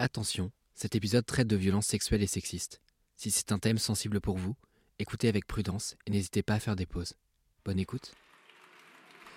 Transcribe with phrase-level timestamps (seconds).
[0.00, 2.80] Attention, cet épisode traite de violences sexuelles et sexistes.
[3.16, 4.54] Si c'est un thème sensible pour vous,
[5.00, 7.14] écoutez avec prudence et n'hésitez pas à faire des pauses.
[7.64, 8.14] Bonne écoute.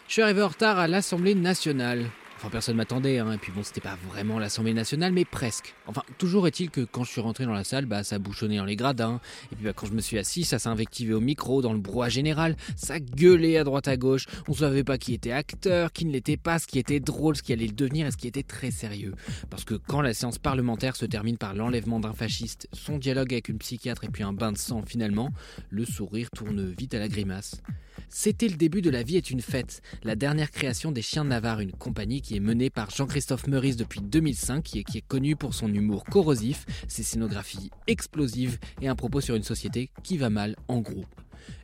[0.07, 2.11] Je suis arrivé en retard à l'Assemblée nationale.
[2.41, 3.31] Enfin, personne m'attendait, hein.
[3.33, 5.75] et puis bon, c'était pas vraiment l'Assemblée nationale, mais presque.
[5.85, 8.65] Enfin, toujours est-il que quand je suis rentré dans la salle, bah, ça bouchonnait dans
[8.65, 11.71] les gradins, et puis bah, quand je me suis assis, ça s'invectivait au micro, dans
[11.71, 15.93] le brouhaha général, ça gueulait à droite à gauche, on savait pas qui était acteur,
[15.93, 18.17] qui ne l'était pas, ce qui était drôle, ce qui allait le devenir, et ce
[18.17, 19.13] qui était très sérieux.
[19.51, 23.49] Parce que quand la séance parlementaire se termine par l'enlèvement d'un fasciste, son dialogue avec
[23.49, 25.29] une psychiatre et puis un bain de sang finalement,
[25.69, 27.61] le sourire tourne vite à la grimace.
[28.09, 31.29] C'était le début de La vie est une fête, la dernière création des Chiens de
[31.29, 35.35] Navarre, une compagnie qui est menée par Jean-Christophe Meurice depuis 2005 et qui est connue
[35.35, 40.29] pour son humour corrosif, ses scénographies explosives et un propos sur une société qui va
[40.29, 41.05] mal en gros.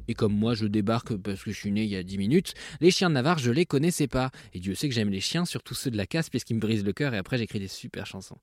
[0.07, 2.53] Et comme moi je débarque parce que je suis né il y a 10 minutes,
[2.81, 4.31] les chiens de Navarre je les connaissais pas.
[4.53, 6.85] Et Dieu sait que j'aime les chiens, surtout ceux de la casse puisqu'ils me brisent
[6.85, 8.37] le cœur et après j'écris des super chansons.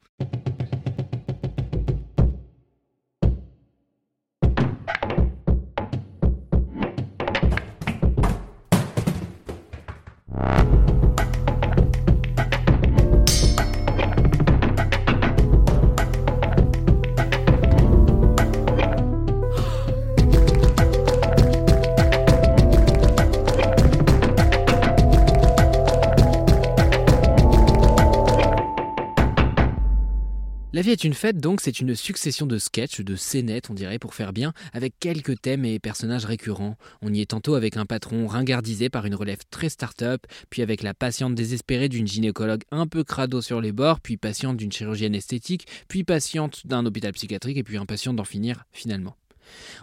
[30.75, 34.01] La vie est une fête, donc c'est une succession de sketchs, de scénettes, on dirait,
[34.01, 36.77] pour faire bien, avec quelques thèmes et personnages récurrents.
[37.01, 40.83] On y est tantôt avec un patron ringardisé par une relève très start-up, puis avec
[40.83, 45.15] la patiente désespérée d'une gynécologue un peu crado sur les bords, puis patiente d'une chirurgienne
[45.15, 49.15] esthétique, puis patiente d'un hôpital psychiatrique, et puis impatiente d'en finir finalement.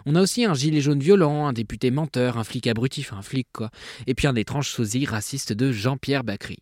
[0.04, 3.48] On a aussi un gilet jaune violent, un député menteur, un flic abrutif, un flic
[3.50, 3.70] quoi,
[4.06, 6.58] et puis un étrange sosie raciste de Jean-Pierre Bacry.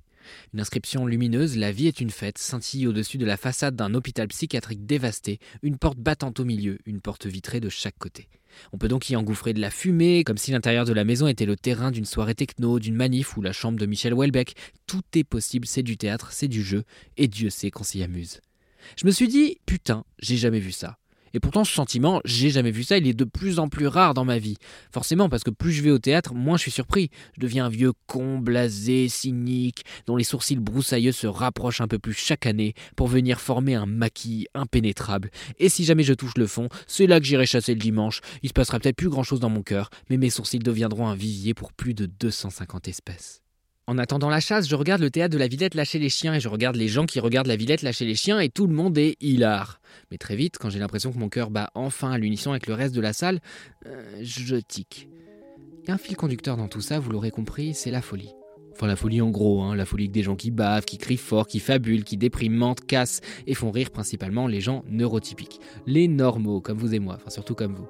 [0.53, 4.29] Une inscription lumineuse, la vie est une fête, scintille au-dessus de la façade d'un hôpital
[4.29, 8.29] psychiatrique dévasté, une porte battante au milieu, une porte vitrée de chaque côté.
[8.73, 11.47] On peut donc y engouffrer de la fumée, comme si l'intérieur de la maison était
[11.47, 14.55] le terrain d'une soirée techno, d'une manif ou la chambre de Michel Houellebecq.
[14.87, 16.85] Tout est possible, c'est du théâtre, c'est du jeu,
[17.17, 18.41] et Dieu sait qu'on s'y amuse.
[18.97, 20.99] Je me suis dit, putain, j'ai jamais vu ça.
[21.35, 24.15] Et pourtant, ce sentiment, j'ai jamais vu ça, il est de plus en plus rare
[24.15, 24.57] dans ma vie.
[24.93, 27.11] Forcément, parce que plus je vais au théâtre, moins je suis surpris.
[27.35, 31.99] Je deviens un vieux con, blasé, cynique, dont les sourcils broussailleux se rapprochent un peu
[31.99, 35.31] plus chaque année pour venir former un maquis impénétrable.
[35.59, 38.21] Et si jamais je touche le fond, c'est là que j'irai chasser le dimanche.
[38.43, 41.15] Il se passera peut-être plus grand chose dans mon cœur, mais mes sourcils deviendront un
[41.15, 43.43] vivier pour plus de 250 espèces.
[43.87, 46.41] En attendant la chasse, je regarde le théâtre de la Villette lâcher les chiens et
[46.41, 48.97] je regarde les gens qui regardent la Villette lâcher les chiens et tout le monde
[48.99, 49.81] est hilar.
[50.11, 52.75] Mais très vite, quand j'ai l'impression que mon cœur bat enfin à l'unisson avec le
[52.75, 53.41] reste de la salle,
[53.87, 55.09] euh, je tique.
[55.83, 58.31] Il y a un fil conducteur dans tout ça, vous l'aurez compris, c'est la folie.
[58.87, 61.47] La folie en gros, hein, la folie que des gens qui bavent, qui crient fort,
[61.47, 65.61] qui fabulent, qui dépriment, mentent, cassent et font rire principalement les gens neurotypiques.
[65.87, 67.89] Les normaux, comme vous et moi, enfin surtout comme vous.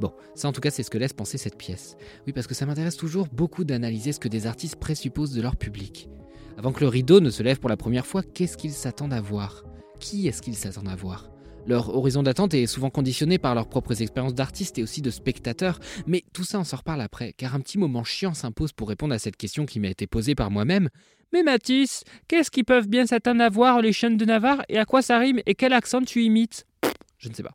[0.00, 1.96] Bon, ça en tout cas c'est ce que laisse penser cette pièce.
[2.26, 5.56] Oui, parce que ça m'intéresse toujours beaucoup d'analyser ce que des artistes présupposent de leur
[5.56, 6.08] public.
[6.56, 9.20] Avant que le rideau ne se lève pour la première fois, qu'est-ce qu'ils s'attendent à
[9.20, 9.64] voir?
[10.00, 11.30] Qui est-ce qu'ils s'attendent à voir?
[11.68, 15.78] Leur horizon d'attente est souvent conditionné par leurs propres expériences d'artistes et aussi de spectateurs,
[16.06, 19.14] mais tout ça on s'en reparle après, car un petit moment chiant s'impose pour répondre
[19.14, 20.88] à cette question qui m'a été posée par moi-même.
[21.32, 24.62] Mais Mathis, qu'est-ce qu'ils peuvent bien s'attendre à voir les chaînes de Navarre?
[24.70, 25.40] Et à quoi ça rime?
[25.44, 26.64] Et quel accent tu imites?
[27.18, 27.52] Je ne sais pas.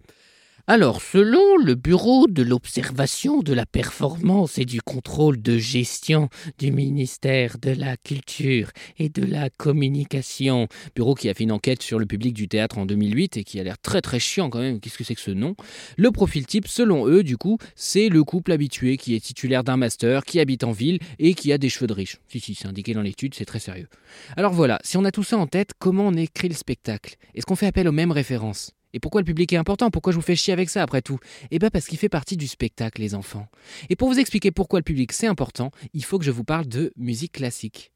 [0.65, 6.71] Alors, selon le Bureau de l'observation de la performance et du contrôle de gestion du
[6.71, 11.99] ministère de la Culture et de la Communication, bureau qui a fait une enquête sur
[11.99, 14.79] le public du théâtre en 2008 et qui a l'air très très chiant quand même,
[14.79, 15.57] qu'est-ce que c'est que ce nom?
[15.97, 19.75] Le profil type, selon eux, du coup, c'est le couple habitué qui est titulaire d'un
[19.75, 22.19] master, qui habite en ville et qui a des cheveux de riche.
[22.29, 23.89] Si, si, c'est indiqué dans l'étude, c'est très sérieux.
[24.37, 27.17] Alors voilà, si on a tout ça en tête, comment on écrit le spectacle?
[27.35, 28.71] Est-ce qu'on fait appel aux mêmes références?
[28.93, 29.89] Et pourquoi le public est important?
[29.89, 31.19] Pourquoi je vous fais chier avec ça après tout?
[31.51, 33.47] Eh bien parce qu'il fait partie du spectacle, les enfants.
[33.89, 36.67] Et pour vous expliquer pourquoi le public c'est important, il faut que je vous parle
[36.67, 37.91] de musique classique.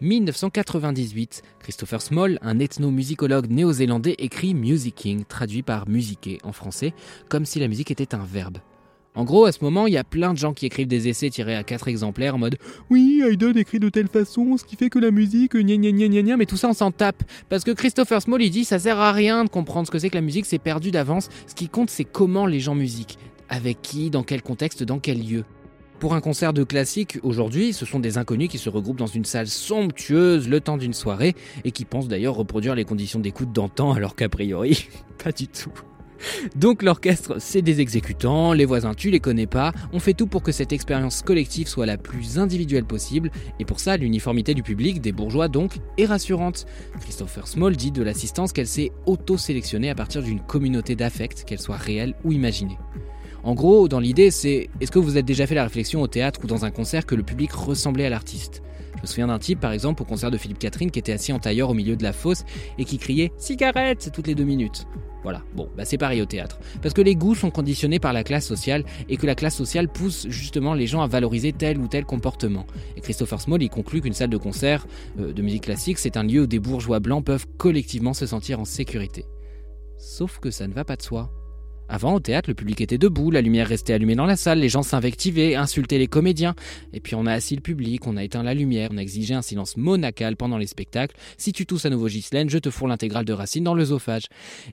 [0.00, 6.92] 1998, Christopher Small, un ethnomusicologue néo-zélandais, écrit Musicking, traduit par musiquer en français,
[7.28, 8.58] comme si la musique était un verbe.
[9.14, 11.28] En gros, à ce moment, il y a plein de gens qui écrivent des essais
[11.28, 12.56] tirés à quatre exemplaires en mode
[12.88, 16.08] Oui, Haydn écrit de telle façon, ce qui fait que la musique, gna gna gna
[16.08, 17.22] gna gna, mais tout ça on s'en tape.
[17.50, 20.08] Parce que Christopher Small, il dit Ça sert à rien de comprendre ce que c'est
[20.08, 21.28] que la musique, c'est perdu d'avance.
[21.46, 23.18] Ce qui compte, c'est comment les gens musiquent.
[23.50, 25.44] Avec qui, dans quel contexte, dans quel lieu.
[25.98, 29.26] Pour un concert de classique, aujourd'hui, ce sont des inconnus qui se regroupent dans une
[29.26, 33.92] salle somptueuse le temps d'une soirée et qui pensent d'ailleurs reproduire les conditions d'écoute d'antan
[33.92, 34.88] alors qu'a priori,
[35.22, 35.70] pas du tout.
[36.56, 40.42] Donc l'orchestre, c'est des exécutants, les voisins tu les connais pas, on fait tout pour
[40.42, 45.00] que cette expérience collective soit la plus individuelle possible, et pour ça l'uniformité du public,
[45.00, 46.66] des bourgeois donc, est rassurante.
[47.00, 51.76] Christopher Small dit de l'assistance qu'elle s'est auto-sélectionnée à partir d'une communauté d'affects, qu'elle soit
[51.76, 52.78] réelle ou imaginée.
[53.44, 56.40] En gros, dans l'idée, c'est est-ce que vous êtes déjà fait la réflexion au théâtre
[56.44, 58.62] ou dans un concert que le public ressemblait à l'artiste?
[58.96, 61.32] Je me souviens d'un type, par exemple, au concert de Philippe Catherine, qui était assis
[61.32, 62.44] en tailleur au milieu de la fosse
[62.78, 64.86] et qui criait Cigarette toutes les deux minutes.
[65.22, 66.58] Voilà, bon, bah c'est pareil au théâtre.
[66.82, 69.88] Parce que les goûts sont conditionnés par la classe sociale et que la classe sociale
[69.88, 72.66] pousse justement les gens à valoriser tel ou tel comportement.
[72.96, 74.86] Et Christopher Small y conclut qu'une salle de concert
[75.20, 78.58] euh, de musique classique, c'est un lieu où des bourgeois blancs peuvent collectivement se sentir
[78.58, 79.24] en sécurité.
[79.96, 81.30] Sauf que ça ne va pas de soi.
[81.94, 84.70] Avant, au théâtre, le public était debout, la lumière restait allumée dans la salle, les
[84.70, 86.54] gens s'invectivaient, insultaient les comédiens.
[86.94, 89.34] Et puis on a assis le public, on a éteint la lumière, on a exigé
[89.34, 91.14] un silence monacal pendant les spectacles.
[91.36, 94.22] Si tu tousses à nouveau Ghislaine, je te fourre l'intégrale de Racine dans l'œsophage.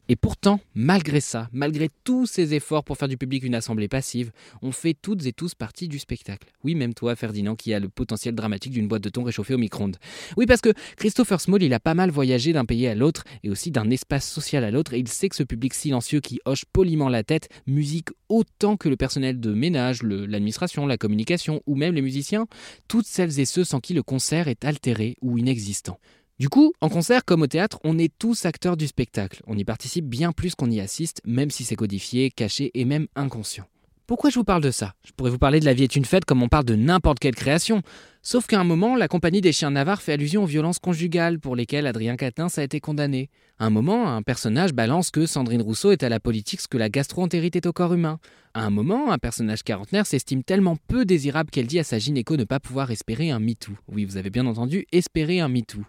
[0.07, 4.31] Et pourtant, malgré ça, malgré tous ces efforts pour faire du public une assemblée passive,
[4.62, 6.48] on fait toutes et tous partie du spectacle.
[6.63, 9.57] Oui, même toi, Ferdinand, qui a le potentiel dramatique d'une boîte de thon réchauffée au
[9.57, 9.98] micro-ondes.
[10.38, 13.50] Oui, parce que Christopher Small, il a pas mal voyagé d'un pays à l'autre et
[13.50, 16.63] aussi d'un espace social à l'autre, et il sait que ce public silencieux qui hoche
[16.63, 21.96] poliment la tête, musique autant que le personnel de ménage, l'administration, la communication ou même
[21.96, 22.48] les musiciens,
[22.88, 26.00] toutes celles et ceux sans qui le concert est altéré ou inexistant.
[26.40, 29.42] Du coup, en concert comme au théâtre, on est tous acteurs du spectacle.
[29.46, 33.08] On y participe bien plus qu'on y assiste, même si c'est codifié, caché et même
[33.16, 33.66] inconscient.
[34.10, 34.96] Pourquoi je vous parle de ça?
[35.06, 37.20] Je pourrais vous parler de La vie est une fête comme on parle de n'importe
[37.20, 37.84] quelle création.
[38.24, 41.56] Sauf qu'à un moment, la compagnie des chiens Navarre fait allusion aux violences conjugales pour
[41.56, 43.30] lesquelles Adrien Quatennens a été condamné.
[43.60, 46.80] À un moment, un personnage balance que Sandrine Rousseau est à la politique ce que
[46.80, 48.18] la gastroentérite est au corps humain.
[48.56, 52.36] À un moment, un personnage quarantenaire s'estime tellement peu désirable qu'elle dit à sa gynéco
[52.36, 53.74] ne pas pouvoir espérer un MeToo.
[53.90, 55.84] Oui, vous avez bien entendu, espérer un MeToo.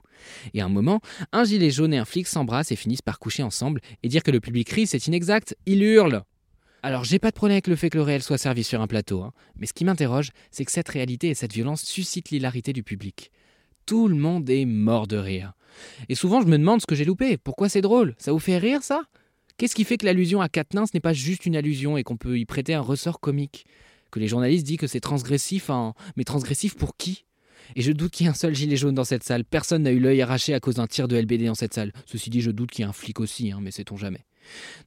[0.52, 1.00] Et à un moment,
[1.32, 4.30] un gilet jaune et un flic s'embrassent et finissent par coucher ensemble et dire que
[4.30, 6.22] le public crie, c'est inexact, il hurle.
[6.82, 8.86] Alors, j'ai pas de problème avec le fait que le réel soit servi sur un
[8.86, 9.32] plateau, hein.
[9.56, 13.30] mais ce qui m'interroge, c'est que cette réalité et cette violence suscitent l'hilarité du public.
[13.84, 15.52] Tout le monde est mort de rire.
[16.08, 17.36] Et souvent, je me demande ce que j'ai loupé.
[17.36, 18.14] Pourquoi c'est drôle?
[18.18, 19.02] Ça vous fait rire, ça?
[19.58, 22.38] Qu'est-ce qui fait que l'allusion à Katnins n'est pas juste une allusion et qu'on peut
[22.38, 23.66] y prêter un ressort comique?
[24.10, 25.92] Que les journalistes disent que c'est transgressif, hein.
[26.16, 27.26] mais transgressif pour qui?
[27.76, 29.44] Et je doute qu'il y ait un seul gilet jaune dans cette salle.
[29.44, 31.92] Personne n'a eu l'œil arraché à cause d'un tir de LBD dans cette salle.
[32.06, 34.24] Ceci dit, je doute qu'il y ait un flic aussi, hein, mais sait-on jamais.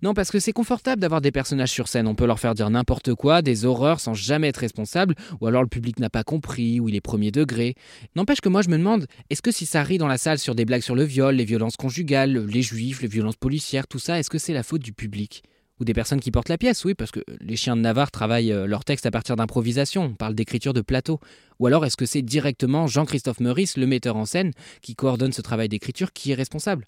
[0.02, 2.08] Non, parce que c'est confortable d'avoir des personnages sur scène.
[2.08, 5.62] On peut leur faire dire n'importe quoi, des horreurs sans jamais être responsable, ou alors
[5.62, 7.76] le public n'a pas compris, ou il est premier degré.
[8.16, 10.56] N'empêche que moi je me demande, est-ce que si ça rit dans la salle sur
[10.56, 14.20] des blagues sur le viol, les violences conjugales, les juifs, les violences policières, tout ça,
[14.20, 15.44] est-ce que c'est la faute du public
[15.80, 18.52] ou des personnes qui portent la pièce, oui, parce que les chiens de Navarre travaillent
[18.52, 21.20] euh, leur texte à partir d'improvisation, on parle d'écriture de plateau.
[21.60, 24.52] Ou alors est-ce que c'est directement Jean-Christophe Meurice, le metteur en scène,
[24.82, 26.86] qui coordonne ce travail d'écriture, qui est responsable?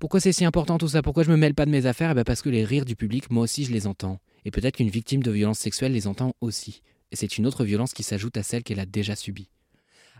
[0.00, 1.02] Pourquoi c'est si important tout ça?
[1.02, 2.12] Pourquoi je me mêle pas de mes affaires?
[2.12, 4.18] Eh ben Parce que les rires du public, moi aussi je les entends.
[4.46, 6.82] Et peut-être qu'une victime de violence sexuelle les entend aussi.
[7.12, 9.50] Et c'est une autre violence qui s'ajoute à celle qu'elle a déjà subie.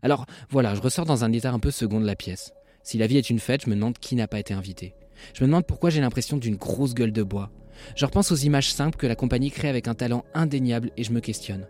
[0.02, 2.52] Alors voilà, je ressors dans un état un peu second de la pièce.
[2.82, 4.92] Si la vie est une fête, je me demande qui n'a pas été invité.
[5.32, 7.50] Je me demande pourquoi j'ai l'impression d'une grosse gueule de bois.
[7.96, 11.12] Je repense aux images simples que la compagnie crée avec un talent indéniable et je
[11.12, 11.66] me questionne.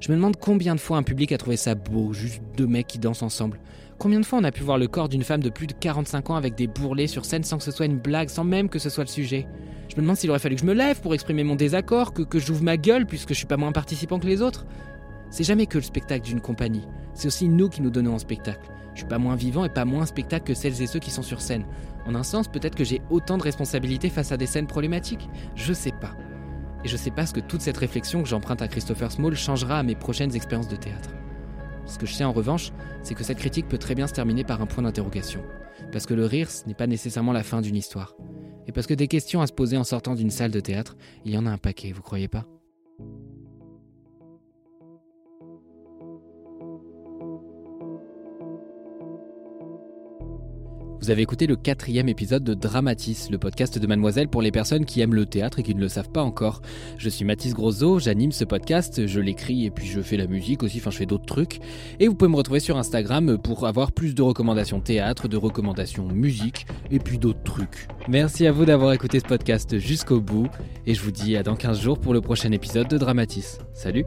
[0.00, 2.86] Je me demande combien de fois un public a trouvé ça beau, juste deux mecs
[2.86, 3.58] qui dansent ensemble.
[3.98, 6.30] Combien de fois on a pu voir le corps d'une femme de plus de 45
[6.30, 8.78] ans avec des bourrelets sur scène sans que ce soit une blague, sans même que
[8.78, 9.46] ce soit le sujet
[9.88, 12.38] Je me demande s'il aurait fallu que je me lève pour exprimer mon désaccord, que,
[12.38, 14.66] j'ouvre ma gueule puisque je suis pas moins participant que les autres.
[15.30, 18.70] C'est jamais que le spectacle d'une compagnie, c'est aussi nous qui nous donnons un spectacle.
[18.94, 21.22] Je suis pas moins vivant et pas moins spectacle que celles et ceux qui sont
[21.22, 21.64] sur scène.
[22.06, 25.28] En un sens, peut-être que j'ai autant de responsabilités face à des scènes problématiques.
[25.56, 26.14] Je sais pas.
[26.84, 29.78] Et je sais pas ce que toute cette réflexion que j'emprunte à Christopher Small changera
[29.78, 31.10] à mes prochaines expériences de théâtre.
[31.86, 32.72] Ce que je sais en revanche,
[33.02, 35.42] c'est que cette critique peut très bien se terminer par un point d'interrogation.
[35.92, 38.14] Parce que le rire, ce n'est pas nécessairement la fin d'une histoire.
[38.66, 41.32] Et parce que des questions à se poser en sortant d'une salle de théâtre, il
[41.32, 42.46] y en a un paquet, vous croyez pas?
[51.04, 54.86] Vous avez écouté le quatrième épisode de Dramatis, le podcast de Mademoiselle pour les personnes
[54.86, 56.62] qui aiment le théâtre et qui ne le savent pas encore.
[56.96, 60.62] Je suis Mathis Grosot, j'anime ce podcast, je l'écris et puis je fais la musique
[60.62, 61.60] aussi, enfin je fais d'autres trucs.
[62.00, 66.08] Et vous pouvez me retrouver sur Instagram pour avoir plus de recommandations théâtre, de recommandations
[66.08, 67.86] musique et puis d'autres trucs.
[68.08, 70.48] Merci à vous d'avoir écouté ce podcast jusqu'au bout
[70.86, 73.58] et je vous dis à dans 15 jours pour le prochain épisode de Dramatis.
[73.74, 74.06] Salut